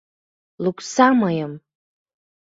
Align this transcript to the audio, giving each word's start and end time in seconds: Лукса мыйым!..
Лукса 0.63 1.07
мыйым!.. 1.21 1.51